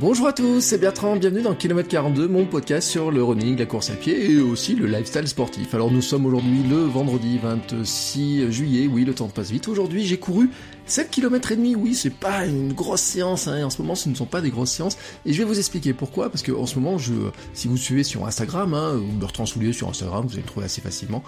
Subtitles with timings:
[0.00, 3.66] Bonjour à tous, c'est Bertrand, bienvenue dans Kilomètre 42, mon podcast sur le running, la
[3.66, 5.74] course à pied et aussi le lifestyle sportif.
[5.74, 9.68] Alors nous sommes aujourd'hui le vendredi 26 juillet, oui le temps passe vite.
[9.68, 10.48] Aujourd'hui j'ai couru
[10.86, 13.62] 7 km et demi, oui c'est pas une grosse séance, hein.
[13.62, 15.92] en ce moment ce ne sont pas des grosses séances et je vais vous expliquer
[15.92, 17.12] pourquoi, parce que en ce moment je,
[17.52, 20.80] si vous suivez sur Instagram, hein, Bertrand Soulier sur Instagram, vous allez me trouver assez
[20.80, 21.22] facilement,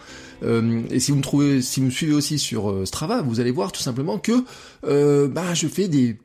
[0.45, 3.39] euh, et si vous me trouvez, si vous me suivez aussi sur euh, Strava, vous
[3.39, 4.45] allez voir tout simplement que
[4.87, 6.17] euh, bah, je fais des,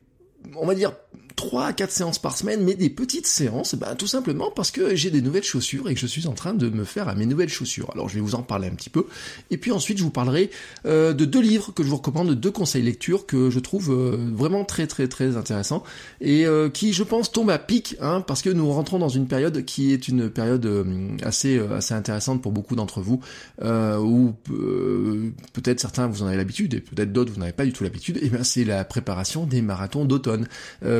[0.56, 0.92] on va dire
[1.38, 4.96] 3 à 4 séances par semaine, mais des petites séances, bah, tout simplement parce que
[4.96, 7.26] j'ai des nouvelles chaussures et que je suis en train de me faire à mes
[7.26, 7.90] nouvelles chaussures.
[7.94, 9.06] Alors je vais vous en parler un petit peu.
[9.50, 10.50] Et puis ensuite je vous parlerai
[10.84, 14.16] euh, de deux livres que je vous recommande, deux conseils lecture que je trouve euh,
[14.32, 15.84] vraiment très très très intéressants
[16.20, 19.28] et euh, qui je pense tombent à pic, hein, parce que nous rentrons dans une
[19.28, 20.84] période qui est une période euh,
[21.22, 23.20] assez euh, assez intéressante pour beaucoup d'entre vous,
[23.62, 24.34] euh, où
[25.52, 28.18] peut-être certains vous en avez l'habitude et peut-être d'autres vous n'avez pas du tout l'habitude.
[28.22, 30.48] Et bien c'est la préparation des marathons d'automne.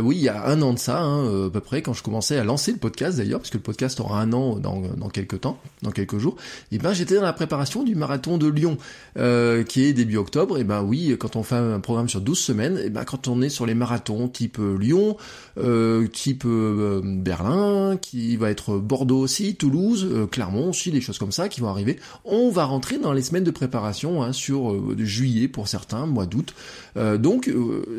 [0.00, 2.02] Oui, il y a un an de ça, hein, euh, à peu près, quand je
[2.02, 5.08] commençais à lancer le podcast d'ailleurs, parce que le podcast aura un an dans, dans
[5.08, 6.36] quelques temps, dans quelques jours,
[6.72, 8.78] et ben j'étais dans la préparation du marathon de Lyon,
[9.18, 12.38] euh, qui est début octobre, et ben oui, quand on fait un programme sur 12
[12.38, 15.16] semaines, et ben quand on est sur les marathons type euh, Lyon,
[15.58, 21.18] euh, type euh, Berlin, qui va être Bordeaux aussi, Toulouse, euh, Clermont aussi, des choses
[21.18, 24.76] comme ça qui vont arriver, on va rentrer dans les semaines de préparation hein, sur
[24.98, 26.54] juillet pour certains, mois d'août,
[26.96, 27.50] donc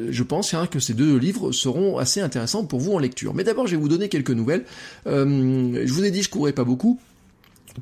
[0.10, 3.34] je pense hein, que ces deux livres seront assez intéressant pour vous en lecture.
[3.34, 4.66] Mais d'abord, je vais vous donner quelques nouvelles.
[5.08, 7.00] Euh, je vous ai dit, je courais pas beaucoup.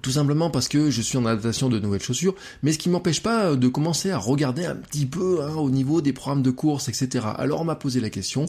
[0.02, 3.24] Tout simplement parce que je suis en adaptation de nouvelles chaussures, mais ce qui m'empêche
[3.24, 6.90] pas de commencer à regarder un petit peu hein, au niveau des programmes de course,
[6.90, 7.26] etc.
[7.38, 8.46] Alors on m'a posé la question,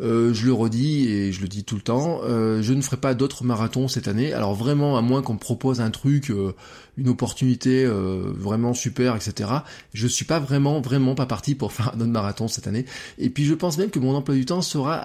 [0.00, 2.96] euh, je le redis et je le dis tout le temps, euh, je ne ferai
[2.96, 4.32] pas d'autres marathons cette année.
[4.32, 6.54] Alors vraiment, à moins qu'on me propose un truc, euh,
[6.96, 9.48] une opportunité vraiment super, etc.
[9.94, 12.84] Je suis pas vraiment, vraiment pas parti pour faire un autre marathon cette année.
[13.18, 15.04] Et puis je pense même que mon emploi du temps sera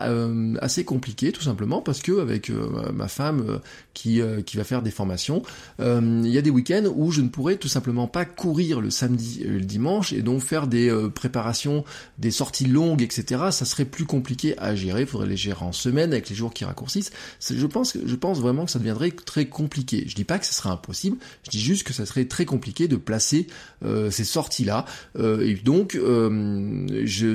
[0.61, 2.51] assez compliqué, tout simplement parce que avec
[2.93, 3.61] ma femme
[3.93, 5.43] qui qui va faire des formations,
[5.79, 9.43] il y a des week-ends où je ne pourrai tout simplement pas courir le samedi
[9.43, 11.85] et le dimanche et donc faire des préparations,
[12.17, 13.45] des sorties longues, etc.
[13.51, 14.84] Ça serait plus compliqué à gérer.
[14.85, 17.11] Il faudrait les gérer en semaine avec les jours qui raccourcissent.
[17.49, 20.05] Je pense, je pense vraiment que ça deviendrait très compliqué.
[20.07, 21.17] Je dis pas que ce sera impossible.
[21.43, 23.47] Je dis juste que ça serait très compliqué de placer
[23.83, 24.85] euh, ces sorties-là.
[25.17, 26.85] Euh, et donc, euh,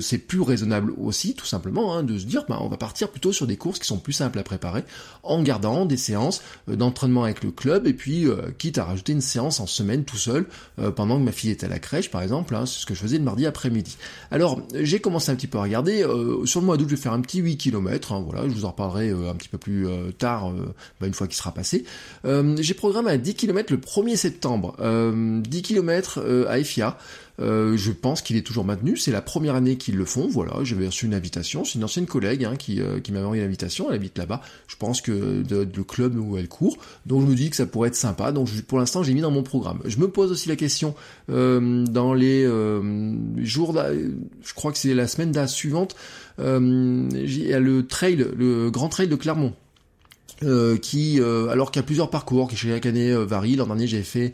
[0.00, 3.32] c'est plus raisonnable aussi, tout simplement, hein, de se dire, bah, on va partir plutôt
[3.32, 4.84] sur des courses qui sont plus simples à préparer,
[5.22, 8.26] en gardant des séances d'entraînement avec le club, et puis
[8.58, 10.46] quitte à rajouter une séance en semaine tout seul,
[10.96, 13.00] pendant que ma fille est à la crèche, par exemple, hein, c'est ce que je
[13.00, 13.96] faisais le mardi après-midi.
[14.30, 16.04] Alors, j'ai commencé un petit peu à regarder,
[16.44, 18.64] sur le mois d'août, je vais faire un petit 8 km, hein, voilà, je vous
[18.64, 19.86] en reparlerai un petit peu plus
[20.18, 20.52] tard,
[21.00, 21.84] bah, une fois qu'il sera passé.
[22.24, 26.98] j'ai programmé à 10 km le 1er septembre, 10 km à FIA,
[27.40, 28.96] euh, je pense qu'il est toujours maintenu.
[28.96, 30.28] C'est la première année qu'ils le font.
[30.28, 31.64] Voilà, j'avais reçu une invitation.
[31.64, 33.88] C'est une ancienne collègue hein, qui, euh, qui m'avait envoyé l'invitation.
[33.88, 34.42] Elle habite là-bas.
[34.68, 36.76] Je pense que de, le club où elle court.
[37.06, 38.32] Donc je me dis que ça pourrait être sympa.
[38.32, 39.80] Donc pour l'instant, j'ai mis dans mon programme.
[39.84, 40.94] Je me pose aussi la question
[41.30, 43.74] euh, dans les euh, jours.
[43.74, 45.96] Je crois que c'est la semaine suivante.
[46.40, 49.52] Il y a le trail, le grand trail de Clermont.
[50.82, 53.56] qui, alors qu'il y a plusieurs parcours qui chaque année varient.
[53.56, 54.32] L'an dernier, j'avais fait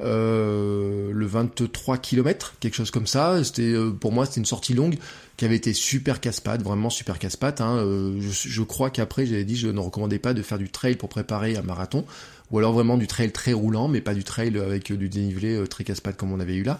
[0.00, 3.42] euh, le 23 km, quelque chose comme ça.
[3.42, 4.96] C'était euh, pour moi c'était une sortie longue
[5.36, 7.60] qui avait été super casse-patte, vraiment super casse-patte.
[7.60, 7.78] Hein.
[7.78, 10.94] Euh, je, je, crois qu'après j'avais dit je ne recommandais pas de faire du trail
[10.94, 12.04] pour préparer un marathon,
[12.52, 15.82] ou alors vraiment du trail très roulant, mais pas du trail avec du dénivelé très
[15.82, 16.78] casse-patte comme on avait eu là.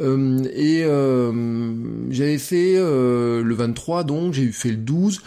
[0.00, 1.72] Euh, et euh,
[2.10, 5.20] j'avais fait euh, le 23, donc j'ai fait le 12.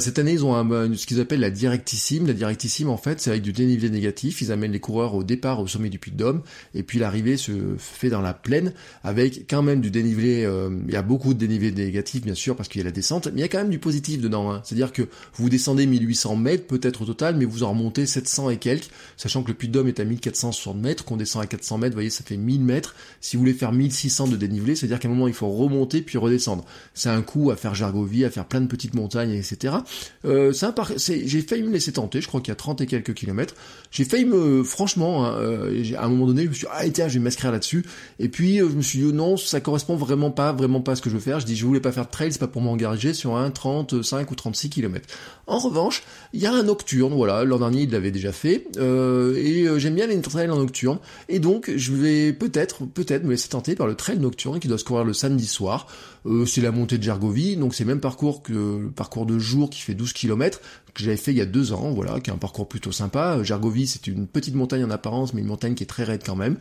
[0.00, 2.26] cette année, ils ont un, ce qu'ils appellent la directissime.
[2.26, 4.42] La directissime, en fait, c'est avec du dénivelé négatif.
[4.42, 6.42] Ils amènent les coureurs au départ au sommet du Puy de Dôme,
[6.74, 8.72] et puis l'arrivée se fait dans la plaine
[9.02, 10.48] avec quand même du dénivelé.
[10.86, 13.28] il y a beaucoup de dénivelé négatif, bien sûr, parce qu'il y a la descente,
[13.28, 14.52] mais il y a quand même du positif dedans.
[14.52, 14.60] Hein.
[14.64, 15.02] C'est-à-dire que
[15.34, 19.28] vous descendez 1800 mètres peut-être au total, mais vous en remontez 700 et quelques, sachant
[19.28, 21.92] sachant que le Puy de Dôme est à 1460 mètres, qu'on descend à 400 mètres,
[21.92, 22.94] vous voyez, ça fait 1000 mètres.
[23.20, 26.18] Si vous voulez faire 1600 de dénivelé, c'est-à-dire qu'à un moment, il faut remonter puis
[26.18, 26.64] redescendre.
[26.94, 29.76] C'est un coup à faire Jargovie, à faire plein de petites montagnes, etc.
[30.24, 30.52] Euh,
[30.96, 33.54] j'ai failli me laisser tenter, je crois qu'il y a 30 et quelques kilomètres.
[33.90, 36.88] J'ai failli me, franchement, hein, euh, à un moment donné, je me suis dit, ah
[36.90, 37.84] tiens, je vais m'inscrire là-dessus.
[38.18, 40.96] Et puis, euh, je me suis dit, non, ça correspond vraiment pas, vraiment pas à
[40.96, 41.40] ce que je veux faire.
[41.40, 44.30] Je dis, je voulais pas faire de trail, c'est pas pour m'engager sur un 35
[44.30, 45.06] ou 36 km.
[45.46, 49.66] En revanche, il y a un nocturne, voilà, l'an dernier il l'avait déjà fait, et
[49.78, 50.98] j'aime bien les trails en nocturne,
[51.30, 54.78] et donc je vais peut-être, peut-être me laisser tenter par le trail nocturne qui doit
[54.78, 55.86] se courir le samedi soir.
[56.26, 59.38] Euh, c'est la montée de Jargovie, donc c'est le même parcours que le parcours de
[59.38, 60.60] jour qui fait 12 km,
[60.94, 63.42] que j'avais fait il y a deux ans, voilà, qui est un parcours plutôt sympa.
[63.42, 66.36] Jargovie, c'est une petite montagne en apparence, mais une montagne qui est très raide quand
[66.36, 66.56] même.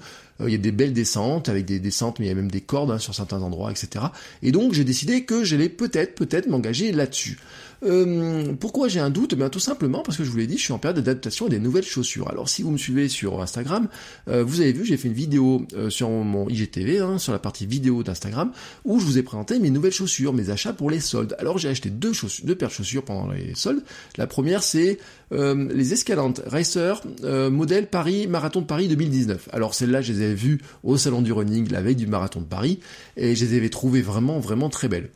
[0.45, 2.61] Il y a des belles descentes, avec des descentes, mais il y a même des
[2.61, 4.05] cordes hein, sur certains endroits, etc.
[4.43, 7.37] Et donc j'ai décidé que j'allais peut-être, peut-être m'engager là-dessus.
[7.83, 9.35] Euh, pourquoi j'ai un doute?
[9.35, 11.49] Bien tout simplement parce que je vous l'ai dit, je suis en période d'adaptation à
[11.49, 12.29] des nouvelles chaussures.
[12.29, 13.87] Alors si vous me suivez sur Instagram,
[14.27, 17.39] euh, vous avez vu, j'ai fait une vidéo euh, sur mon IGTV, hein, sur la
[17.39, 18.51] partie vidéo d'Instagram,
[18.85, 21.35] où je vous ai présenté mes nouvelles chaussures, mes achats pour les soldes.
[21.39, 23.83] Alors j'ai acheté deux, chaussures, deux paires de chaussures pendant les soldes.
[24.17, 24.97] La première c'est
[25.29, 29.49] les Escalantes Racer modèle Paris Marathon de Paris 2019.
[29.51, 32.45] Alors celles-là, je les avais vues au salon du running la veille du Marathon de
[32.45, 32.79] Paris
[33.15, 35.09] et je les avais trouvées vraiment vraiment très belles.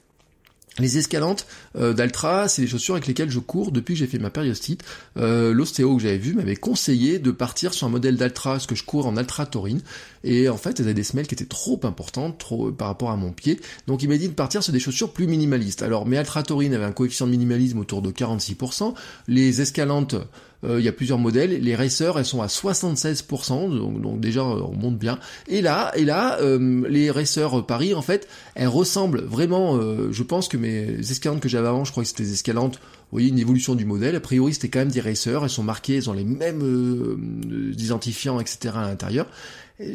[0.80, 4.20] Les escalantes euh, d'Altra, c'est les chaussures avec lesquelles je cours depuis que j'ai fait
[4.20, 4.84] ma périostite.
[5.18, 8.76] Euh, L'ostéo que j'avais vu m'avait conseillé de partir sur un modèle d'Altra, parce que
[8.76, 9.82] je cours en Altra Taurine.
[10.24, 13.12] Et en fait, elles avaient des semelles qui étaient trop importantes trop, euh, par rapport
[13.12, 13.60] à mon pied.
[13.88, 15.84] Donc il m'a dit de partir sur des chaussures plus minimalistes.
[15.84, 18.94] Alors mes Altra Taurine avaient un coefficient de minimalisme autour de 46%.
[19.28, 20.16] Les escalantes
[20.64, 21.62] il y a plusieurs modèles.
[21.62, 25.20] Les racers, elles sont à 76%, donc, déjà on monte bien.
[25.48, 29.78] Et là, et là, euh, les racers Paris, en fait, elles ressemblent vraiment.
[29.78, 32.76] Euh, je pense que mes escalantes que j'avais avant, je crois que c'était des escalantes.
[32.76, 34.16] Vous voyez une évolution du modèle.
[34.16, 35.44] A priori, c'était quand même des racers.
[35.44, 38.74] Elles sont marquées, elles ont les mêmes identifiants, etc.
[38.76, 39.26] à l'intérieur.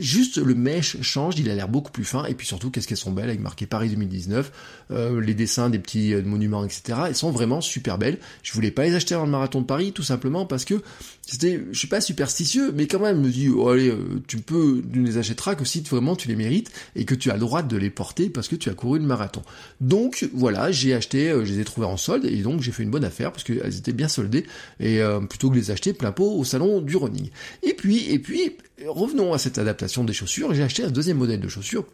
[0.01, 2.97] Juste le mesh change, il a l'air beaucoup plus fin, et puis surtout, qu'est-ce qu'elles
[2.97, 4.53] sont belles, avec marqué Paris 2019,
[4.91, 6.99] euh, les dessins des petits euh, monuments, etc.
[7.09, 8.19] Elles sont vraiment super belles.
[8.43, 10.83] Je voulais pas les acheter avant le marathon de Paris, tout simplement parce que
[11.23, 14.39] c'était, je suis pas superstitieux, mais quand même, je me dis, oh, allez, euh, tu
[14.39, 17.35] peux, tu ne les achèteras que si vraiment tu les mérites, et que tu as
[17.35, 19.43] le droit de les porter parce que tu as couru le marathon.
[19.81, 22.91] Donc, voilà, j'ai acheté, je les ai trouvés en solde, et donc j'ai fait une
[22.91, 24.47] bonne affaire, parce qu'elles étaient bien soldées,
[24.81, 27.31] et plutôt que les acheter plein pot au salon du running.
[27.63, 28.57] Et puis, et puis,
[28.87, 30.55] revenons à cette adaptation des chaussures.
[30.55, 31.85] J'ai acheté un deuxième modèle de chaussures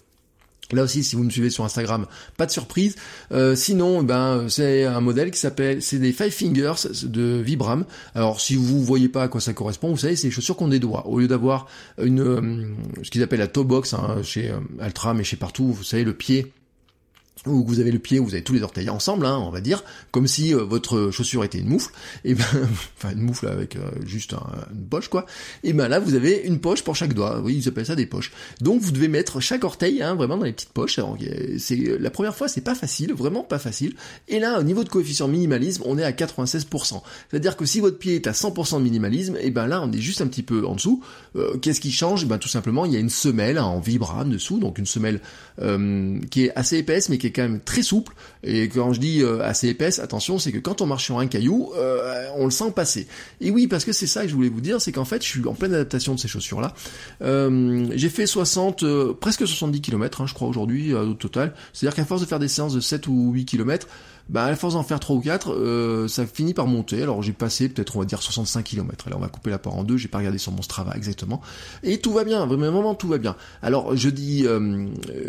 [0.72, 2.06] Là aussi, si vous me suivez sur Instagram,
[2.36, 2.96] pas de surprise.
[3.30, 7.84] Euh, sinon, ben c'est un modèle qui s'appelle, c'est des Five Fingers de Vibram.
[8.14, 10.68] Alors, si vous voyez pas à quoi ça correspond, vous savez, c'est les chaussures qu'on
[10.68, 11.06] des doigts.
[11.06, 11.66] Au lieu d'avoir
[12.00, 12.64] une, euh,
[13.02, 16.04] ce qu'ils appellent la toe box hein, chez euh, Altra, mais chez partout, vous savez,
[16.04, 16.52] le pied
[17.46, 19.60] où vous avez le pied, où vous avez tous les orteils ensemble, hein, on va
[19.60, 21.92] dire, comme si euh, votre chaussure était une moufle,
[22.24, 22.44] et ben,
[22.96, 24.34] enfin une moufle avec euh, juste
[24.72, 25.26] une poche quoi,
[25.64, 28.06] et ben là vous avez une poche pour chaque doigt, oui ils appellent ça des
[28.06, 28.32] poches.
[28.60, 31.00] Donc vous devez mettre chaque orteil hein, vraiment dans les petites poches.
[31.58, 33.94] C'est la première fois c'est pas facile, vraiment pas facile.
[34.28, 37.02] Et là au niveau de coefficient minimalisme, on est à 96%.
[37.30, 40.00] C'est-à-dire que si votre pied est à 100% de minimalisme, et ben là on est
[40.00, 41.02] juste un petit peu en dessous.
[41.36, 42.26] Euh, qu'est-ce qui change?
[42.26, 45.20] Ben tout simplement il y a une semelle hein, en vibram dessous, donc une semelle
[46.30, 48.14] qui est assez épaisse mais qui est quand même très souple.
[48.42, 51.26] Et quand je dis euh, assez épaisse, attention, c'est que quand on marche sur un
[51.26, 53.06] caillou, euh, on le sent passer.
[53.40, 55.28] Et oui, parce que c'est ça que je voulais vous dire, c'est qu'en fait, je
[55.28, 56.74] suis en pleine adaptation de ces chaussures-là.
[57.22, 58.84] Euh, j'ai fait 60,
[59.14, 61.54] presque 70 km, hein, je crois aujourd'hui au total.
[61.72, 63.86] C'est-à-dire qu'à force de faire des séances de 7 ou 8 km,
[64.28, 67.02] bah à force d'en faire 3 ou 4, euh, ça finit par monter.
[67.02, 69.10] Alors j'ai passé peut-être on va dire 65 km.
[69.10, 71.40] Là on va couper la part en deux, j'ai pas regardé sur mon Strava exactement.
[71.82, 73.36] Et tout va bien, vraiment tout va bien.
[73.62, 74.86] Alors je dis, euh,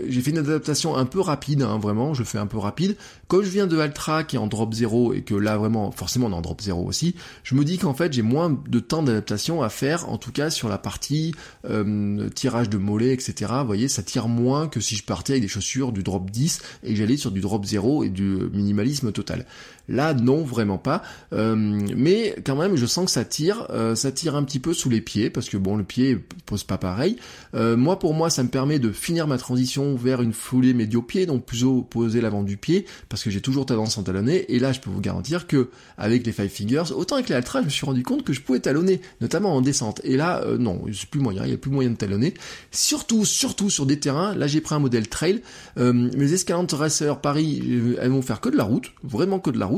[0.08, 2.96] j'ai fait une adaptation un peu rapide, hein, vraiment, je fais un peu rapide.
[3.28, 6.28] Comme je viens de Altra qui est en drop 0 et que là vraiment, forcément
[6.28, 9.04] on est en drop 0 aussi, je me dis qu'en fait j'ai moins de temps
[9.04, 11.34] d'adaptation à faire, en tout cas sur la partie
[11.70, 13.52] euh, tirage de mollet, etc.
[13.60, 16.62] Vous voyez, ça tire moins que si je partais avec des chaussures du drop 10
[16.84, 19.46] et j'allais sur du drop 0 et du minimal total.
[19.90, 21.02] Là, non, vraiment pas.
[21.34, 24.74] Euh, mais quand même, je sens que ça tire, euh, ça tire un petit peu
[24.74, 27.18] sous les pieds, parce que bon, le pied pose pas pareil.
[27.54, 31.26] Euh, moi, pour moi, ça me permet de finir ma transition vers une foulée médio-pied,
[31.26, 34.54] donc plutôt poser l'avant du pied, parce que j'ai toujours tendance à talonner.
[34.54, 37.60] Et là, je peux vous garantir que avec les Five Fingers, autant avec les Altra,
[37.60, 40.00] je me suis rendu compte que je pouvais talonner, notamment en descente.
[40.06, 42.34] Et là, non, c'est plus moyen, il y a plus moyen de talonner.
[42.72, 44.34] Surtout, surtout sur des terrains.
[44.34, 45.42] Là, j'ai pris un modèle trail.
[45.76, 47.62] mes Escalantes Racer Paris,
[48.00, 49.73] elles vont faire que de la route, vraiment que de la route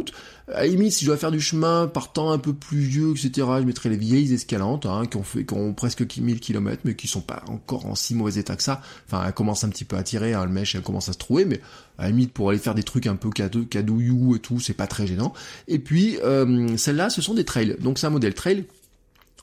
[0.47, 3.47] à la limite, si je dois faire du chemin partant un peu plus vieux, etc.,
[3.59, 6.95] je mettrai les vieilles escalantes, hein, qui ont fait, qui ont presque 1000 km, mais
[6.95, 8.81] qui sont pas encore en si mauvais état que ça.
[9.07, 11.17] Enfin, elles commencent un petit peu à tirer, hein, le mèche, elle commence à se
[11.17, 11.61] trouver, mais
[11.97, 14.87] à la limite, pour aller faire des trucs un peu cadouillou et tout, c'est pas
[14.87, 15.33] très gênant.
[15.67, 17.75] Et puis, euh, celles-là, ce sont des trails.
[17.79, 18.65] Donc c'est un modèle trail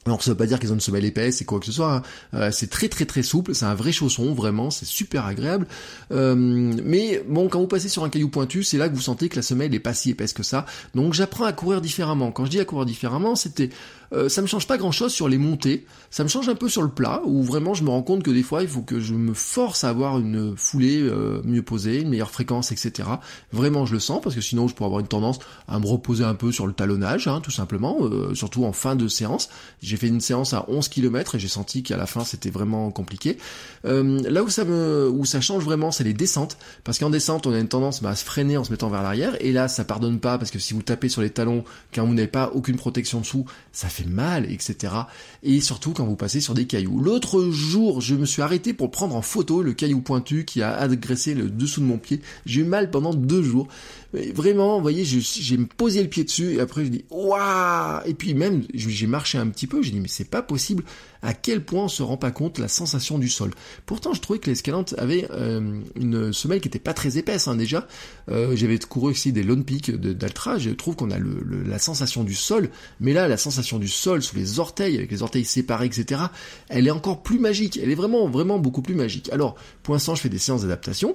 [0.06, 1.94] Alors ça veut pas dire qu'ils ont une semelle épaisse et quoi que ce soit.
[1.94, 2.02] Hein.
[2.34, 5.66] Euh, c'est très très très souple, c'est un vrai chausson, vraiment, c'est super agréable.
[6.10, 9.28] Euh, mais bon, quand vous passez sur un caillou pointu, c'est là que vous sentez
[9.28, 10.66] que la semelle n'est pas si épaisse que ça.
[10.94, 12.32] Donc j'apprends à courir différemment.
[12.32, 13.70] Quand je dis à courir différemment, c'était
[14.12, 16.68] euh, ça me change pas grand chose sur les montées, ça me change un peu
[16.68, 19.00] sur le plat, où vraiment je me rends compte que des fois il faut que
[19.00, 23.08] je me force à avoir une foulée euh, mieux posée, une meilleure fréquence, etc.
[23.52, 26.24] Vraiment je le sens, parce que sinon je pourrais avoir une tendance à me reposer
[26.24, 29.48] un peu sur le talonnage, hein, tout simplement, euh, surtout en fin de séance.
[29.82, 32.90] J'ai fait une séance à 11 km et j'ai senti qu'à la fin c'était vraiment
[32.90, 33.38] compliqué.
[33.84, 37.52] là où ça me, où ça change vraiment, c'est les descentes, parce qu'en descente on
[37.52, 39.84] a une tendance bah, à se freiner en se mettant vers l'arrière, et là ça
[39.84, 41.64] pardonne pas, parce que si vous tapez sur les talons
[41.94, 44.94] quand vous n'avez pas aucune protection dessous, ça fait mal, etc.
[45.42, 47.00] Et surtout quand vous passez sur des cailloux.
[47.00, 50.74] L'autre jour, je me suis arrêté pour prendre en photo le caillou pointu qui a
[50.76, 52.20] agressé le dessous de mon pied.
[52.46, 53.68] J'ai eu mal pendant deux jours.
[54.12, 58.62] vraiment, voyez, j'ai posé le pied dessus et après je dis waouh Et puis même,
[58.74, 60.84] j'ai marché un petit peu, j'ai dit mais c'est pas possible
[61.22, 63.52] à quel point on se rend pas compte la sensation du sol.
[63.86, 67.56] Pourtant, je trouvais que l'escalante avait euh, une semelle qui était pas très épaisse hein,
[67.56, 67.86] déjà.
[68.30, 72.34] Euh, j'avais couru aussi des Lone Peak d'Altra, je trouve qu'on a la sensation du
[72.34, 76.22] sol, mais là, la sensation du sol sous les orteils, avec les orteils séparés, etc.,
[76.68, 77.78] elle est encore plus magique.
[77.82, 79.30] Elle est vraiment, vraiment beaucoup plus magique.
[79.32, 81.14] Alors, pour l'instant, je fais des séances d'adaptation.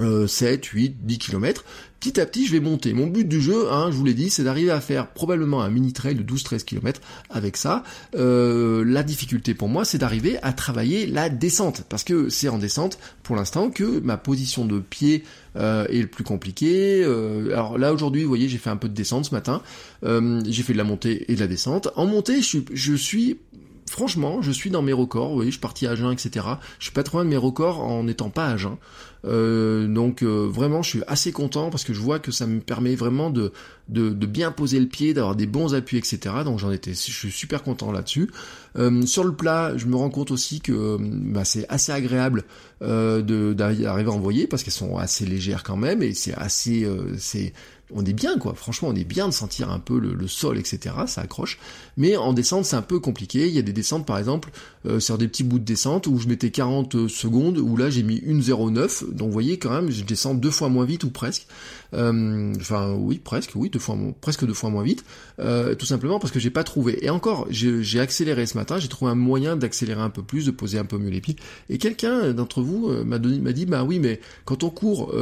[0.00, 1.64] 7, 8, 10 km.
[2.00, 2.92] Petit à petit, je vais monter.
[2.92, 5.70] Mon but du jeu, hein, je vous l'ai dit, c'est d'arriver à faire probablement un
[5.70, 7.00] mini trail de 12-13 km
[7.30, 7.84] avec ça.
[8.14, 12.58] Euh, la difficulté pour moi, c'est d'arriver à travailler la descente, parce que c'est en
[12.58, 15.24] descente, pour l'instant, que ma position de pied
[15.56, 17.02] euh, est le plus compliqué.
[17.02, 19.62] Euh, alors là, aujourd'hui, vous voyez, j'ai fait un peu de descente ce matin.
[20.02, 21.88] j'ai fait de la montée et de la descente.
[21.96, 23.38] En montée, je suis, je suis
[23.88, 25.32] franchement, je suis dans mes records.
[25.34, 26.46] Oui, je suis parti à Agen, etc.
[26.78, 28.56] Je suis pas trop loin de mes records en n'étant pas à.
[29.24, 32.60] Euh, donc euh, vraiment, je suis assez content parce que je vois que ça me
[32.60, 33.52] permet vraiment de,
[33.88, 36.18] de, bien poser le pied, d'avoir des bons appuis, etc.
[36.44, 38.30] Donc j'en étais, je suis super content là-dessus.
[38.78, 42.44] Euh, sur le plat, je me rends compte aussi que bah, c'est assez agréable
[42.80, 46.86] d'arriver à envoyer parce qu'elles sont assez légères quand même et c'est assez,
[47.18, 47.52] c'est
[47.94, 50.94] on est bien quoi, franchement on est bien de sentir un peu le, sol, etc.
[51.06, 51.58] Ça accroche.
[51.96, 53.46] Mais en descente c'est un peu compliqué.
[53.46, 54.50] Il y a des descentes par exemple
[54.86, 58.02] euh, sur des petits bouts de descente où je mettais 40 secondes, où là j'ai
[58.02, 59.12] mis une 0,9.
[59.12, 61.46] Donc vous voyez quand même je descends deux fois moins vite ou presque.
[61.94, 65.04] Euh, enfin oui presque, oui deux fois presque deux fois moins vite.
[65.38, 67.04] Euh, tout simplement parce que j'ai pas trouvé.
[67.04, 70.50] Et encore j'ai accéléré ce matin, j'ai trouvé un moyen d'accélérer un peu plus, de
[70.50, 71.36] poser un peu mieux les pieds.
[71.70, 75.14] Et quelqu'un d'entre vous m'a m'a dit bah oui mais quand on court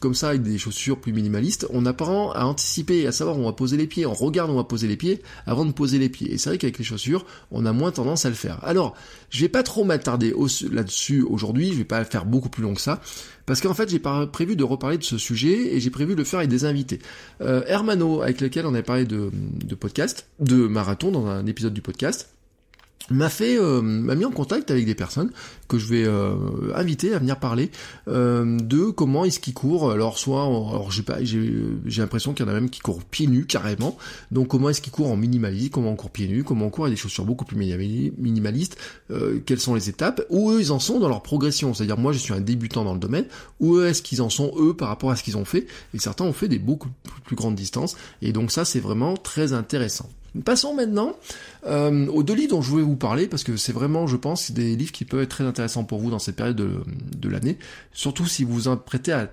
[0.00, 1.84] comme ça avec des chaussures plus minimalistes, on
[2.32, 4.64] à anticiper, à savoir où on va poser les pieds, on regarde où on va
[4.64, 6.32] poser les pieds avant de poser les pieds.
[6.32, 8.58] Et c'est vrai qu'avec les chaussures, on a moins tendance à le faire.
[8.62, 8.94] Alors,
[9.30, 10.34] je vais pas trop m'attarder
[10.70, 13.00] là-dessus aujourd'hui, je vais pas faire beaucoup plus long que ça,
[13.46, 14.00] parce qu'en fait j'ai
[14.32, 17.00] prévu de reparler de ce sujet et j'ai prévu de le faire avec des invités.
[17.40, 19.30] Euh, Hermano, avec lequel on avait parlé de
[19.78, 22.28] podcast, de marathon dans un épisode du podcast,
[23.10, 25.30] m'a fait euh, m'a mis en contact avec des personnes
[25.68, 26.34] que je vais euh,
[26.74, 27.70] inviter à venir parler
[28.08, 29.90] euh, de comment est-ce qu'ils courent.
[29.90, 31.52] Alors soit alors j'ai pas j'ai
[31.84, 33.96] j'ai l'impression qu'il y en a même qui courent pieds nus carrément.
[34.30, 36.84] Donc comment est-ce qu'ils courent en minimaliste comment on court pieds nus comment on court
[36.84, 38.76] avec des chaussures beaucoup plus minimalistes
[39.46, 41.74] quelles sont les étapes où eux ils en sont dans leur progression.
[41.74, 43.26] C'est-à-dire moi je suis un débutant dans le domaine
[43.60, 45.66] où est-ce qu'ils en sont eux par rapport à ce qu'ils ont fait?
[45.94, 46.88] Et certains ont fait des beaucoup
[47.24, 47.96] plus grandes distances.
[48.20, 50.08] Et donc ça c'est vraiment très intéressant
[50.44, 51.14] Passons maintenant
[51.66, 54.50] euh, aux deux livres dont je voulais vous parler, parce que c'est vraiment, je pense,
[54.50, 57.58] des livres qui peuvent être très intéressants pour vous dans cette période de, l'année,
[57.92, 59.26] surtout si vous vous apprêtez à,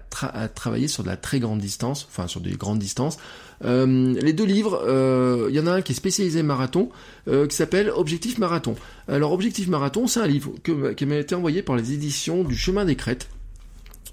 [0.50, 3.18] travailler sur de la très grande distance, enfin sur des grandes distances.
[3.64, 6.90] Euh, les deux livres, euh, il y en a un qui est spécialisé marathon,
[7.26, 8.76] qui s'appelle Objectif Marathon.
[9.08, 12.84] Alors Objectif Marathon, c'est un livre qui m'a été envoyé par les éditions du Chemin
[12.84, 13.30] des Crêtes.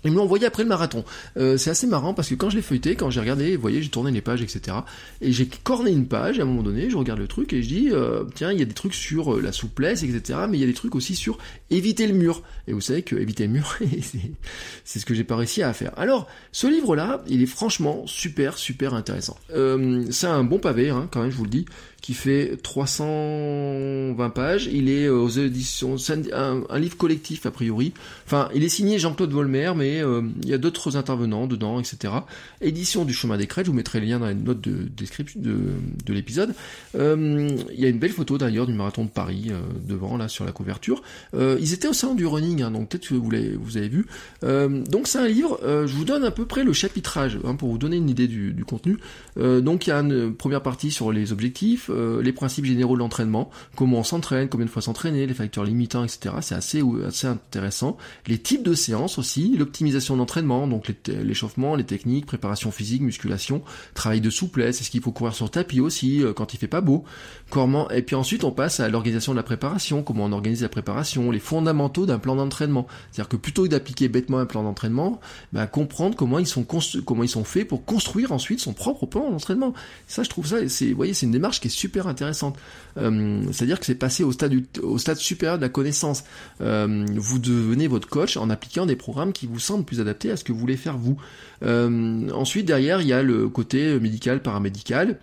[0.06, 1.04] Ils me l'ont envoyé après le marathon.
[1.36, 3.82] Euh, c'est assez marrant parce que quand je l'ai feuilleté, quand j'ai regardé, vous voyez,
[3.82, 4.78] j'ai tourné les pages, etc.
[5.20, 7.68] Et j'ai corné une page à un moment donné, je regarde le truc et je
[7.68, 10.40] dis, euh, tiens, il y a des trucs sur euh, la souplesse, etc.
[10.48, 11.38] Mais il y a des trucs aussi sur
[11.70, 12.42] éviter le mur.
[12.68, 13.76] Et vous savez que éviter le mur,
[14.84, 15.92] c'est ce que j'ai pas réussi à faire.
[15.96, 19.36] Alors, ce livre-là, il est franchement super, super intéressant.
[19.48, 21.66] c'est un bon pavé, hein, quand même, je vous le dis
[22.06, 24.68] qui fait 320 pages.
[24.72, 25.96] Il est aux éditions,
[26.32, 27.94] un, un, livre collectif a priori.
[28.26, 32.12] Enfin, il est signé Jean-Claude Volmer, mais euh, il y a d'autres intervenants dedans, etc.
[32.60, 33.66] Édition du Chemin des Crêtes.
[33.66, 35.58] Je vous mettrai le lien dans les notes de description de,
[36.04, 36.54] de l'épisode.
[36.94, 39.50] Euh, il y a une belle photo d'ailleurs du marathon de Paris
[39.86, 41.02] devant là sur la couverture.
[41.34, 44.06] ils étaient au salon du running, hein, donc peut-être que vous, vous avez vu.
[44.42, 45.58] donc c'est un livre.
[45.62, 48.52] je vous donne à peu près le chapitrage hein, pour vous donner une idée du,
[48.52, 48.98] du contenu.
[49.36, 51.90] donc il y a une première partie sur les objectifs
[52.22, 56.04] les principes généraux de l'entraînement, comment on s'entraîne, combien de fois s'entraîner, les facteurs limitants,
[56.04, 56.34] etc.
[56.40, 57.96] C'est assez, assez intéressant.
[58.26, 63.62] Les types de séances aussi, l'optimisation d'entraînement, donc l'échauffement, les, techniques, préparation physique, musculation,
[63.94, 67.04] travail de souplesse, est-ce qu'il faut courir sur tapis aussi quand il fait pas beau,
[67.50, 70.68] comment, et puis ensuite on passe à l'organisation de la préparation, comment on organise la
[70.68, 72.86] préparation, les fondamentaux d'un plan d'entraînement.
[73.10, 75.20] C'est-à-dire que plutôt que d'appliquer bêtement un plan d'entraînement,
[75.52, 76.64] bah, comprendre comment ils sont
[77.04, 79.74] comment ils sont faits pour construire ensuite son propre plan d'entraînement.
[80.08, 82.56] Ça, je trouve ça, c'est, voyez, c'est une démarche qui est super intéressante.
[82.98, 86.24] Euh, c'est-à-dire que c'est passé au stade au stade supérieur de la connaissance.
[86.60, 90.44] Euh, vous devenez votre coach en appliquant des programmes qui vous plus adaptés à ce
[90.44, 91.16] que vous voulez faire vous.
[91.62, 95.18] Euh, ensuite, derrière, il y a le côté médical, paramédical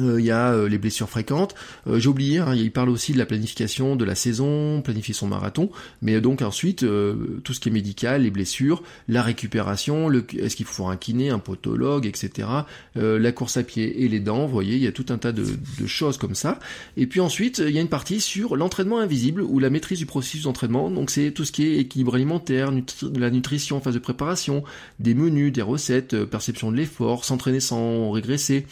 [0.00, 1.54] euh, il y a euh, les blessures fréquentes.
[1.86, 5.26] Euh, j'ai oublié, hein, il parle aussi de la planification de la saison, planifier son
[5.26, 5.70] marathon,
[6.02, 6.84] mais donc ensuite
[7.44, 11.38] tout ce qui est médical, les blessures, la récupération, est-ce qu'il faut un kiné, un
[11.38, 12.48] podologue, etc.
[12.94, 15.32] la course à pied et les dents, vous voyez, il y a tout un tas
[15.32, 15.44] de,
[15.80, 16.58] de choses comme ça.
[16.96, 20.06] Et puis ensuite, il y a une partie sur l'entraînement invisible ou la maîtrise du
[20.06, 20.90] processus d'entraînement.
[20.90, 22.72] Donc c'est tout ce qui est équilibre alimentaire,
[23.14, 24.64] la nutrition, phase de préparation,
[25.00, 28.66] des menus, des recettes, perception de l'effort, s'entraîner sans régresser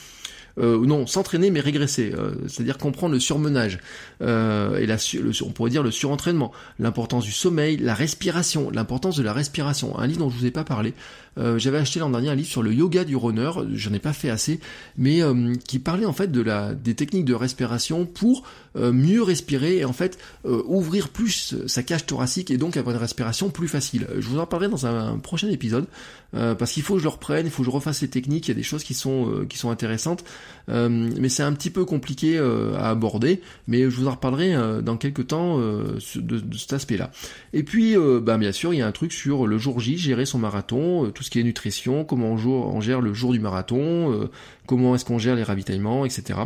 [0.59, 3.79] euh, non, s'entraîner mais régresser, euh, c'est-à-dire comprendre le surmenage
[4.23, 4.97] euh, et la,
[5.45, 9.99] on pourrait dire le surentraînement, l'importance du sommeil, la respiration, l'importance de la respiration.
[9.99, 10.95] Un livre dont je vous ai pas parlé.
[11.39, 14.15] Euh, j'avais acheté l'an dernier un livre sur le yoga du runner, j'en ai pas
[14.15, 14.59] fait assez,
[14.97, 18.45] mais euh, qui parlait en fait de la des techniques de respiration pour
[18.79, 23.49] mieux respirer et en fait ouvrir plus sa cage thoracique et donc avoir une respiration
[23.49, 24.07] plus facile.
[24.19, 25.87] Je vous en parlerai dans un, prochain épisode
[26.33, 28.51] parce qu'il faut que je le reprenne, il faut que je refasse les techniques, il
[28.51, 30.25] y a des choses qui sont qui sont intéressantes.
[30.69, 34.55] Euh, mais c'est un petit peu compliqué euh, à aborder, mais je vous en reparlerai
[34.55, 37.11] euh, dans quelques temps de, de, cet aspect-là.
[37.53, 40.27] Et puis, bah, bien sûr, il y a un truc sur le jour J, gérer
[40.27, 44.29] son marathon, tout ce qui est nutrition, comment on, on gère le jour du marathon,
[44.67, 46.41] comment est-ce qu'on gère les ravitaillements, etc.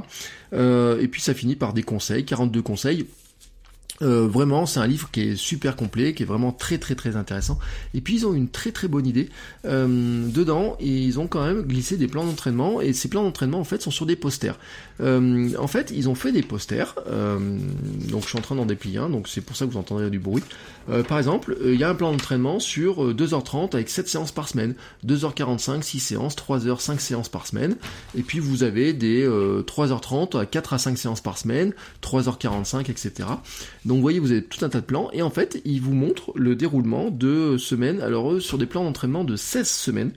[0.53, 3.07] et puis ça finit par des conseils, 42 conseils
[4.03, 7.17] euh, vraiment, c'est un livre qui est super complet, qui est vraiment très très très
[7.17, 7.59] intéressant.
[7.95, 9.29] Et puis ils ont une très très bonne idée
[9.67, 10.77] euh, dedans.
[10.81, 12.81] Ils ont quand même glissé des plans d'entraînement.
[12.81, 14.59] Et ces plans d'entraînement en fait sont sur des posters.
[15.01, 16.95] Euh, en fait, ils ont fait des posters.
[17.07, 19.11] donc je suis en train d'en déplier un.
[19.11, 20.43] Donc c'est pour ça que vous entendrez du bruit.
[21.09, 24.75] par exemple, il y a un plan d'entraînement sur 2h30 avec 7 séances par semaine,
[25.07, 27.77] 2h45, 6 séances, 3h, 5 séances par semaine.
[28.17, 33.29] Et puis vous avez des 3h30 à 4 à 5 séances par semaine, 3h45, etc.
[33.91, 35.95] Donc vous voyez, vous avez tout un tas de plans, et en fait, il vous
[35.95, 40.13] montre le déroulement de semaines, alors eux, sur des plans d'entraînement de 16 semaines.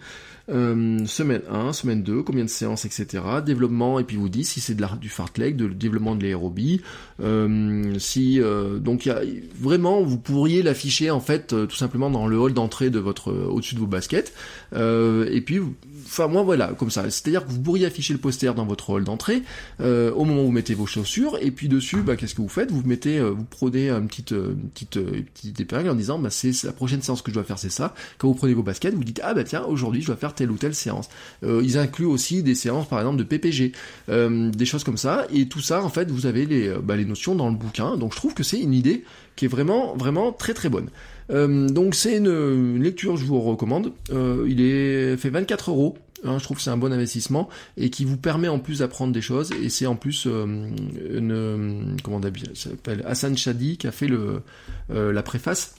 [0.50, 3.24] Euh, semaine 1, semaine 2, combien de séances, etc.
[3.46, 6.82] Développement, et puis vous dit si c'est du fartlek, de développement de l'aérobie.
[7.22, 9.10] Euh, si euh, donc
[9.58, 13.76] vraiment, vous pourriez l'afficher en fait tout simplement dans le hall d'entrée de votre au-dessus
[13.76, 14.34] de vos baskets.
[14.74, 15.62] et puis
[16.06, 17.10] enfin moi voilà, comme ça.
[17.10, 19.44] C'est-à-dire que vous pourriez afficher le poster dans votre hall d'entrée
[19.80, 22.70] au moment où vous mettez vos chaussures, et puis dessus, bah, qu'est-ce que vous faites?
[22.70, 24.36] Vous mettez, vous prenez une petite,
[24.74, 27.70] petite, petite épingle en disant, bah, c'est la prochaine séance que je dois faire, c'est
[27.70, 27.94] ça.
[28.18, 30.52] Quand vous prenez vos baskets, vous dites, ah bah tiens, aujourd'hui je dois faire telle
[30.52, 31.10] ou telle séance.
[31.44, 33.72] ils incluent aussi des séances, par exemple, de PPG,
[34.08, 37.36] des choses comme ça, et tout ça, en fait, vous avez les, bah, les notions
[37.36, 37.98] dans le bouquin.
[37.98, 39.04] Donc je trouve que c'est une idée
[39.36, 40.90] qui est vraiment, vraiment très très bonne.
[41.32, 43.92] Euh, donc c'est une, lecture, je vous recommande.
[44.12, 45.98] Euh, il est fait 24 euros.
[46.26, 49.12] Hein, je trouve que c'est un bon investissement et qui vous permet en plus d'apprendre
[49.12, 49.52] des choses.
[49.62, 50.70] Et c'est en plus euh,
[51.12, 52.22] une comment
[52.54, 54.42] s'appelle Hassan Chadi qui a fait le
[54.90, 55.76] la préface.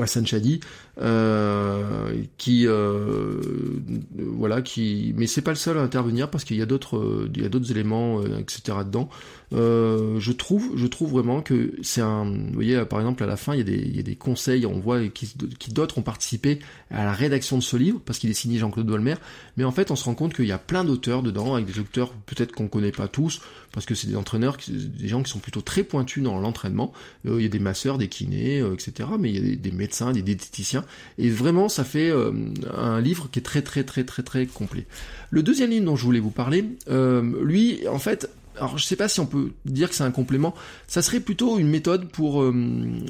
[0.00, 0.60] Hassan Chadi,
[2.38, 2.66] qui
[4.16, 7.42] voilà, qui, mais c'est pas le seul à intervenir parce qu'il y a d'autres, il
[7.42, 8.78] y a d'autres éléments, etc.
[8.84, 9.08] dedans.
[9.52, 13.36] Euh, je trouve, je trouve vraiment que c'est un, vous voyez, par exemple à la
[13.36, 15.34] fin, il y a des, il y a des conseils, on voit qui,
[15.70, 16.58] d'autres ont participé
[16.90, 19.14] à la rédaction de ce livre parce qu'il est signé Jean-Claude Dolmer,
[19.56, 21.78] mais en fait, on se rend compte qu'il y a plein d'auteurs dedans, avec des
[21.78, 23.40] auteurs peut-être qu'on connaît pas tous,
[23.72, 26.92] parce que c'est des entraîneurs, des gens qui sont plutôt très pointus dans l'entraînement.
[27.26, 29.08] Euh, il y a des masseurs, des kinés, euh, etc.
[29.18, 30.83] Mais il y a des, médecins, des diététiciens,
[31.18, 32.12] et vraiment, ça fait
[32.76, 34.86] un livre qui est très très très très très complet.
[35.30, 39.08] Le deuxième livre dont je voulais vous parler, lui, en fait, alors je sais pas
[39.08, 40.54] si on peut dire que c'est un complément,
[40.86, 42.54] ça serait plutôt une méthode pour euh,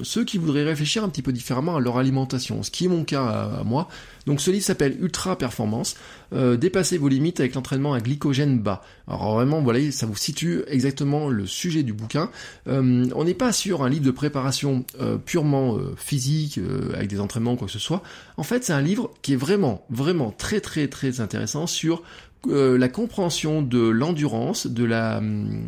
[0.02, 3.04] ceux qui voudraient réfléchir un petit peu différemment à leur alimentation, ce qui est mon
[3.04, 3.88] cas à, moi.
[4.26, 5.96] Donc ce livre s'appelle Ultra Performance,
[6.33, 8.83] euh, dépasser vos limites avec l'entraînement à glycogène bas.
[9.07, 12.30] Alors vraiment, voilà, ça vous situe exactement le sujet du bouquin.
[12.66, 14.85] Euh, on n'est pas sur un livre de préparation
[15.26, 16.59] purement physique,
[16.94, 18.02] avec des entraînements quoi que ce soit.
[18.37, 22.02] En fait, c'est un livre qui est vraiment, vraiment très très très intéressant sur
[22.46, 25.64] euh, la compréhension de l'endurance, de la hum,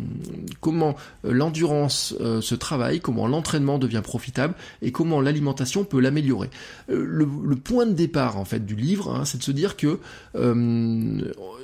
[0.61, 6.51] comment euh, l'endurance euh, se travaille, comment l'entraînement devient profitable et comment l'alimentation peut l'améliorer.
[6.89, 9.99] Le, point de départ fait du livre, hein, c'est de se dire que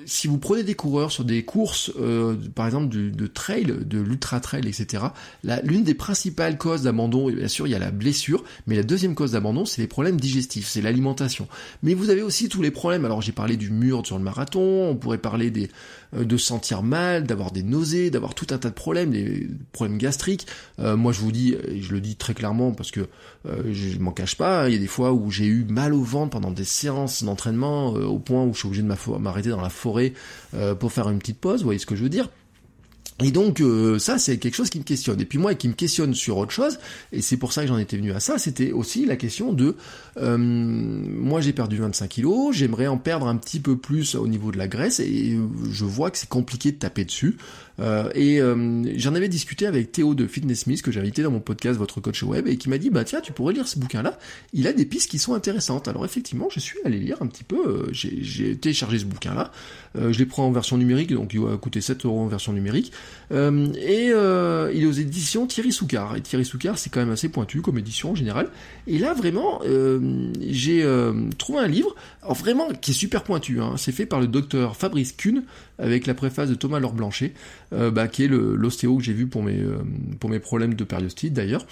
[0.07, 1.93] si vous prenez des coureurs sur des courses,
[2.55, 5.05] par exemple de trail, de l'ultra trail, etc.,
[5.63, 9.15] l'une des principales causes d'abandon, bien sûr il y a la blessure, mais la deuxième
[9.15, 11.47] cause d'abandon c'est les problèmes digestifs, c'est l'alimentation.
[11.83, 13.05] Mais vous avez aussi tous les problèmes.
[13.05, 15.69] Alors j'ai parlé du mur sur le marathon, on pourrait parler des
[16.15, 19.99] euh, de sentir mal, d'avoir des nausées, d'avoir tout un tas de problèmes, des problèmes
[19.99, 20.47] gastriques.
[20.79, 23.09] Euh, moi, je vous dis, je le dis très clairement parce que
[23.47, 26.03] euh, je m'en cache pas, il y a des fois où j'ai eu mal au
[26.03, 29.71] ventre pendant des séances d'entraînement au point où je suis obligé de m'arrêter dans la
[29.71, 30.13] forêt
[30.79, 31.61] pour faire une petite pause.
[31.61, 32.29] Vous voyez ce que je veux dire?
[33.21, 35.21] Et donc euh, ça c'est quelque chose qui me questionne.
[35.21, 36.79] Et puis moi qui me questionne sur autre chose,
[37.13, 39.77] et c'est pour ça que j'en étais venu à ça, c'était aussi la question de
[40.17, 44.51] euh, moi j'ai perdu 25 kilos, j'aimerais en perdre un petit peu plus au niveau
[44.51, 45.39] de la graisse, et
[45.71, 47.37] je vois que c'est compliqué de taper dessus.
[47.81, 48.39] Euh, et
[48.99, 52.03] j'en avais discuté avec Théo de Fitness Smith que j'ai invité dans mon podcast Votre
[52.03, 54.19] Coach Web et qui m'a dit bah tiens tu pourrais lire ce bouquin là,
[54.53, 55.89] il a des pistes qui sont intéressantes.
[55.89, 59.53] Alors effectivement je suis allé lire un petit peu, j'ai téléchargé ce bouquin là,
[59.95, 62.93] je l'ai pris en version numérique donc il va coûter 7 euros en version numérique.
[63.33, 66.17] Euh, et euh, il est aux éditions Thierry Soucard.
[66.17, 68.49] Et Thierry Soucard, c'est quand même assez pointu comme édition en général.
[68.87, 70.87] Et là, vraiment, euh, j'ai
[71.39, 71.95] trouvé un livre,
[72.29, 73.61] vraiment, qui est super pointu.
[73.61, 73.75] Hein.
[73.77, 75.45] C'est fait par le docteur Fabrice Kuhn,
[75.79, 77.33] avec la préface de Thomas Laure Blanchet,
[77.71, 79.61] bah, qui est l'ostéo que j'ai vu pour mes,
[80.21, 81.67] pour mes problèmes de périostite d'ailleurs,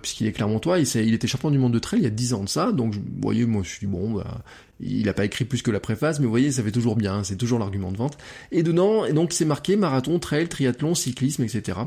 [0.00, 2.34] puisqu'il est clermontois, il, il était champion du monde de trail il y a 10
[2.34, 4.42] ans de ça, donc vous voyez, moi je suis bon, bah,
[4.82, 7.14] il n'a pas écrit plus que la préface, mais vous voyez, ça fait toujours bien,
[7.14, 8.18] hein, c'est toujours l'argument de vente.
[8.50, 11.78] Et dedans, et donc c'est marqué marathon, trail, triathlon, cyclisme, etc.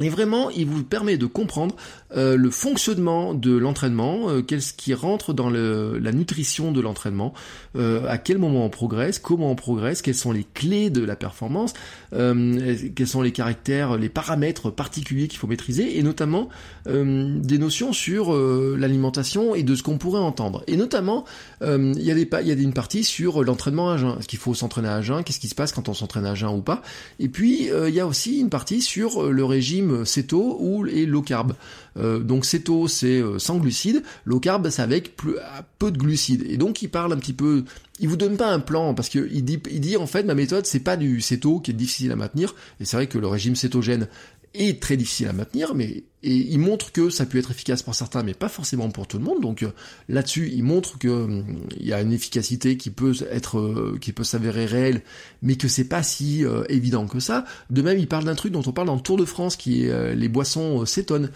[0.00, 1.74] Et vraiment, il vous permet de comprendre
[2.16, 7.34] euh, le fonctionnement de l'entraînement, euh, qu'est-ce qui rentre dans le, la nutrition de l'entraînement,
[7.76, 11.16] euh, à quel moment on progresse, comment on progresse, quelles sont les clés de la
[11.16, 11.74] performance,
[12.10, 16.48] quels sont les caractères, les paramètres particuliers qu'il faut maîtriser, et notamment
[16.86, 20.62] des notions sur l'alimentation et de ce qu'on pourrait entendre.
[20.66, 21.24] Et notamment,
[21.60, 24.16] il y a y a une partie sur l'entraînement à jeun.
[24.18, 25.22] Est-ce qu'il faut s'entraîner à jeun?
[25.24, 26.82] Qu'est-ce qui se passe quand on s'entraîne à jeun ou pas?
[27.18, 31.22] Et puis il y a aussi une partie sur le régime céto ou et low
[31.22, 31.54] carb.
[31.96, 35.34] Euh, donc céto c'est euh, sans glucides, low carb c'est avec plus,
[35.78, 36.44] peu de glucides.
[36.48, 37.64] Et donc il parle un petit peu,
[37.98, 40.66] il vous donne pas un plan parce que il dit, dit en fait ma méthode
[40.66, 42.54] c'est pas du céto qui est difficile à maintenir.
[42.80, 44.08] Et c'est vrai que le régime cétogène
[44.54, 47.94] est très difficile à maintenir, mais et il montre que ça peut être efficace pour
[47.94, 49.40] certains, mais pas forcément pour tout le monde.
[49.40, 49.70] Donc euh,
[50.08, 51.42] là-dessus, il montre que euh,
[51.78, 55.02] il y a une efficacité qui peut être, euh, qui peut s'avérer réelle,
[55.42, 57.44] mais que c'est pas si évident que ça.
[57.70, 59.84] De même, il parle d'un truc dont on parle dans le Tour de France, qui
[59.84, 61.30] est les boissons cétones,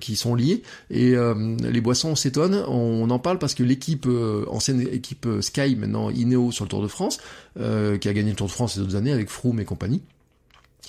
[0.00, 0.62] qui sont liées.
[0.90, 4.06] Et les boissons cétones, on, en parle parce que l'équipe
[4.48, 7.18] ancienne équipe Sky, maintenant Ineo sur le Tour de France,
[7.56, 10.02] qui a gagné le Tour de France ces autres années avec Froome et compagnie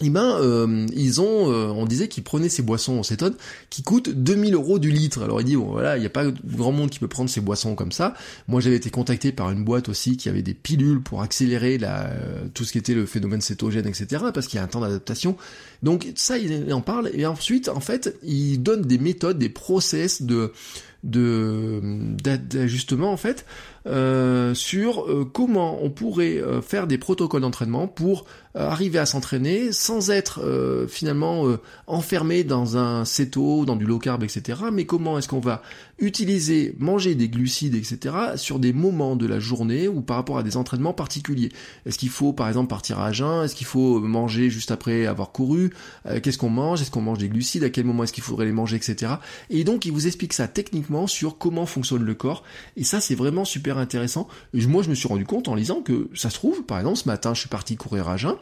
[0.02, 3.34] eh ben, euh, ils ont, euh, on disait qu'ils prenaient ces boissons en cétone
[3.70, 5.24] qui coûtent 2000 euros du litre.
[5.24, 7.42] Alors il dit, bon voilà, il n'y a pas grand monde qui peut prendre ces
[7.42, 8.14] boissons comme ça.
[8.48, 12.06] Moi j'avais été contacté par une boîte aussi qui avait des pilules pour accélérer la,
[12.06, 14.24] euh, tout ce qui était le phénomène cétogène, etc.
[14.34, 15.36] Parce qu'il y a un temps d'adaptation.
[15.84, 17.12] Donc ça, il en parle.
[17.14, 20.54] Et ensuite, en fait, il donne des méthodes, des process de
[21.02, 23.46] d'ajustement en fait
[23.90, 28.26] euh, sur euh, comment on pourrait euh, faire des protocoles d'entraînement pour
[28.56, 30.42] arriver à s'entraîner sans être
[30.90, 31.46] finalement
[31.86, 34.60] enfermé dans un céto, dans du low carb, etc.
[34.74, 35.62] Mais comment est-ce qu'on va
[36.00, 38.16] utiliser, manger des glucides, etc.
[38.38, 41.52] sur des moments de la journée ou par rapport à des entraînements particuliers?
[41.86, 43.46] Est-ce qu'il faut par exemple partir à jeun?
[43.46, 45.72] Est-ce qu'il faut manger juste après avoir couru?
[46.24, 46.82] Qu'est-ce qu'on mange?
[46.82, 47.64] Est-ce qu'on mange des glucides?
[47.64, 49.14] À quel moment est-ce qu'il faudrait les manger, etc.
[49.52, 52.44] Et donc il vous explique ça techniquement sur comment fonctionne le corps.
[52.78, 54.28] Et ça c'est vraiment super intéressant.
[54.54, 56.98] Et moi, je me suis rendu compte en lisant que ça se trouve, par exemple,
[56.98, 58.36] ce matin, je suis parti courir à jeun.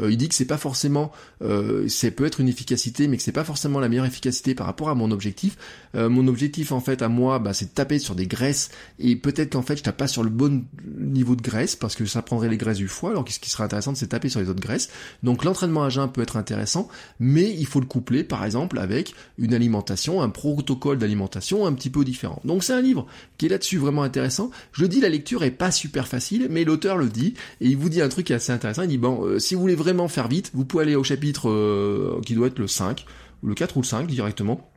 [0.00, 1.10] Euh, il dit que c'est pas forcément,
[1.42, 4.66] euh, c'est peut être une efficacité, mais que c'est pas forcément la meilleure efficacité par
[4.66, 5.56] rapport à mon objectif.
[5.94, 9.16] Euh, mon objectif, en fait, à moi, bah, c'est de taper sur des graisses et
[9.16, 10.64] peut-être qu'en fait, je tape pas sur le bon
[10.98, 13.10] niveau de graisse parce que ça prendrait les graisses du foie.
[13.10, 14.88] Alors, ce qui serait intéressant, c'est taper sur les autres graisses.
[15.22, 16.88] Donc, l'entraînement à jeun peut être intéressant,
[17.20, 21.90] mais il faut le coupler, par exemple, avec une alimentation, un protocole d'alimentation un petit
[21.90, 22.40] peu différent.
[22.44, 24.50] Donc, c'est un livre qui est là-dessus vraiment intéressant.
[24.72, 27.88] Je dis, la lecture est pas super facile, mais l'auteur le dit, et il vous
[27.88, 28.82] dit un truc assez intéressant.
[28.82, 31.48] Il dit, bon, euh, si vous voulez vraiment faire vite, vous pouvez aller au chapitre
[31.48, 33.04] euh, qui doit être le 5,
[33.42, 34.70] ou le 4 ou le 5 directement,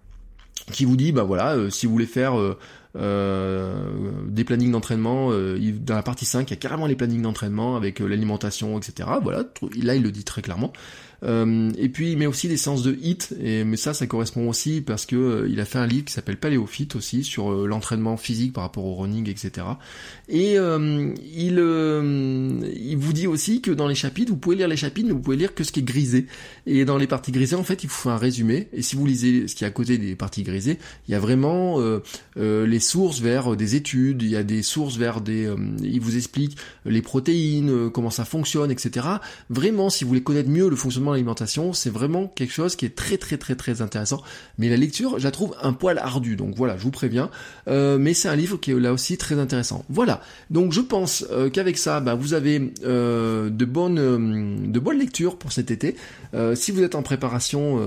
[0.72, 2.34] qui vous dit, bah voilà, euh, si vous voulez faire
[2.96, 8.00] des plannings d'entraînement, dans la partie 5, il y a carrément les plannings d'entraînement avec
[8.00, 9.10] l'alimentation, etc.
[9.24, 9.46] Voilà,
[9.82, 10.74] là il le dit très clairement.
[11.24, 14.50] Euh, et puis il met aussi des séances de hit, et mais ça, ça correspond
[14.50, 17.68] aussi parce que euh, il a fait un livre qui s'appelle Paléophyte aussi sur euh,
[17.68, 19.68] l'entraînement physique par rapport au running, etc.
[20.30, 25.08] Et il il vous dit aussi que dans les chapitres, vous pouvez lire les chapitres,
[25.08, 26.26] mais vous pouvez lire que ce qui est grisé.
[26.66, 28.68] Et dans les parties grisées, en fait, il faut faire un résumé.
[28.74, 31.20] Et si vous lisez ce qui est à côté des parties grisées, il y a
[31.20, 31.80] vraiment
[32.38, 35.46] euh, les sources vers des études, il y a des sources vers des...
[35.46, 39.08] Euh, il vous explique les protéines, comment ça fonctionne, etc.
[39.50, 42.96] Vraiment, si vous voulez connaître mieux le fonctionnement l'alimentation, c'est vraiment quelque chose qui est
[42.96, 44.22] très très très très intéressant.
[44.58, 46.36] Mais la lecture, je la trouve un poil ardue.
[46.36, 47.30] Donc voilà, je vous préviens.
[47.68, 49.86] mais c'est un livre qui est là aussi très intéressant.
[49.90, 50.22] Voilà.
[50.50, 55.72] Donc je pense qu'avec ça, bah, vous avez de bonnes de bonnes lectures pour cet
[55.72, 55.96] été.
[56.56, 57.80] si vous êtes en préparation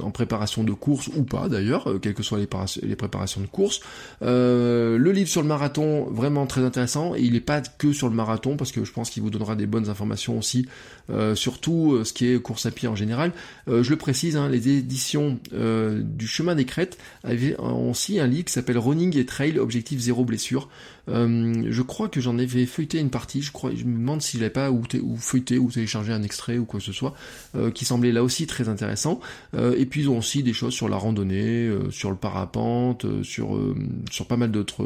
[0.00, 3.80] en préparation de course ou pas d'ailleurs, quelles que soient les, préparations de course.
[4.22, 8.08] Euh, le livre sur le marathon, vraiment très intéressant, et il n'est pas que sur
[8.08, 10.66] le marathon, parce que je pense qu'il vous donnera des bonnes informations aussi,
[11.03, 11.03] euh,
[11.34, 13.32] surtout euh, ce qui est course à pied en général.
[13.66, 18.52] je le précise, hein, les éditions du chemin des crêtes avaient aussi un livre qui
[18.52, 20.68] s'appelle Running et Trail, objectif zéro blessure.
[21.08, 23.50] je crois que j'en avais feuilleté une partie, je
[23.84, 26.86] me demande si je pas ou, ou feuilleté ou téléchargé un extrait ou quoi que
[26.86, 27.14] ce soit,
[27.74, 29.20] qui semblait là aussi très intéressant.
[29.54, 33.56] et puis ils ont aussi des choses sur la randonnée, sur le parapente, euh, sur,
[33.56, 33.74] euh,
[34.28, 34.84] pas mal d'autres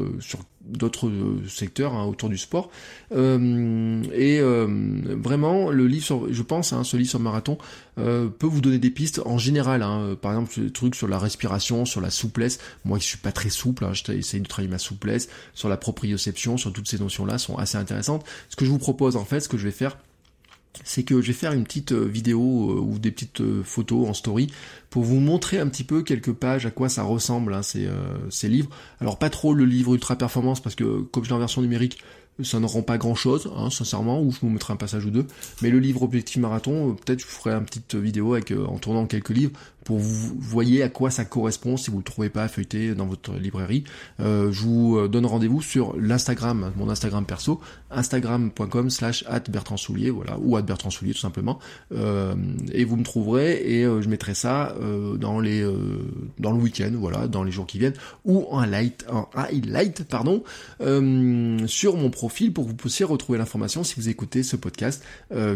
[0.69, 2.71] d'autres euh, secteurs hein, autour du sport.
[3.11, 7.59] et vraiment, le livre, je pense, hein, ce livre sur marathon
[7.97, 9.83] peut vous donner des pistes en général.
[9.83, 12.59] Hein, par exemple, des trucs sur la respiration, sur la souplesse.
[12.85, 16.57] Moi, je suis pas très souple, hein, j'essaie de travailler ma souplesse, sur la proprioception,
[16.57, 18.25] sur toutes ces notions-là sont assez intéressantes.
[18.49, 19.97] Ce que je vous propose, en fait, ce que je vais faire,
[20.85, 24.09] c'est que je vais faire une petite euh, vidéo euh, ou des petites euh, photos
[24.09, 24.49] en story
[24.91, 28.71] pour vous montrer un petit peu quelques pages à quoi ça ressemble hein, ces, livres.
[29.01, 31.99] Alors pas trop le livre ultra performance parce que comme je l'ai en version numérique,
[32.43, 35.11] ça ne rend pas grand chose, hein, sincèrement, ou je vous mettrai un passage ou
[35.11, 35.27] deux.
[35.61, 39.53] Mais le livre Objectif Marathon, peut-être je ferai une petite vidéo en tournant quelques livres
[39.89, 43.33] pour vous voyez à quoi ça correspond si vous le trouvez pas feuilleté dans votre
[43.33, 43.85] librairie.
[44.21, 47.59] Euh, je vous euh, donne rendez-vous sur l'Instagram, mon Instagram perso,
[47.91, 51.59] instagram.com slash Bertrand Soulier, voilà, ou at Bertrand Soulier tout simplement.
[51.93, 52.35] Euh,
[52.71, 54.75] et vous me trouverez et je mettrai ça
[55.19, 55.67] dans les
[56.39, 57.97] dans le week-end, voilà, dans les jours qui viennent,
[58.27, 60.45] ou en light, en highlight, pardon,
[61.67, 65.03] sur mon profil pour que vous puissiez retrouver l'information si vous écoutez ce podcast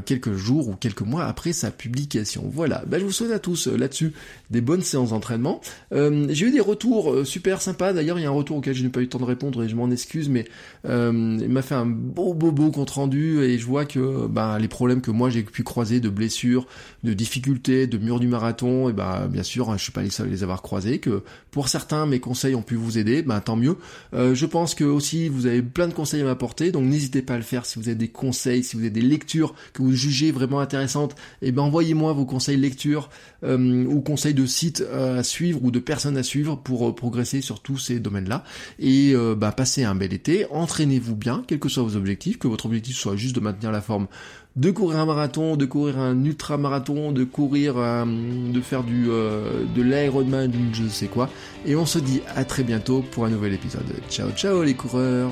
[0.07, 2.51] quelques jours ou quelques mois après sa publication.
[2.51, 4.15] Voilà, ben, je vous souhaite à tous là-dessus
[4.53, 5.61] des bonnes séances d'entraînement.
[5.93, 7.93] Euh, j'ai eu des retours euh, super sympas.
[7.93, 9.63] D'ailleurs, il y a un retour auquel je n'ai pas eu le temps de répondre
[9.65, 10.45] et je m'en excuse, mais
[10.87, 14.59] euh, il m'a fait un beau beau beau compte rendu et je vois que bah,
[14.61, 16.67] les problèmes que moi j'ai pu croiser de blessures,
[17.03, 20.11] de difficultés, de murs du marathon, et bah bien sûr, hein, je suis pas les
[20.11, 20.99] seuls à les avoir croisés.
[20.99, 23.77] Que pour certains, mes conseils ont pu vous aider, bah tant mieux.
[24.13, 27.39] je pense que aussi vous avez plein de conseils à m'apporter, donc n'hésitez pas à
[27.39, 30.31] le faire si vous avez des conseils, si vous avez des lectures que vous jugez
[30.31, 31.17] vraiment intéressantes.
[31.41, 33.09] Et ben envoyez-moi vos conseils lecture
[33.43, 37.41] ou conseils de sites euh, à suivre ou de personnes à suivre pour euh, progresser
[37.41, 38.45] sur tous ces domaines-là.
[38.79, 42.49] Et euh, bah, passez un bel été, entraînez-vous bien, quels que soient vos objectifs, que
[42.49, 44.07] votre objectif soit juste de maintenir la forme
[44.55, 50.53] de courir un marathon, de courir un ultra-marathon, de courir, de faire du de l'Ironman,
[50.75, 51.31] je ne sais quoi.
[51.65, 53.91] Et on se dit à très bientôt pour un nouvel épisode.
[54.11, 55.31] Ciao ciao les coureurs